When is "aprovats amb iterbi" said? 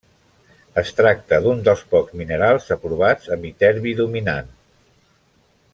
2.77-3.95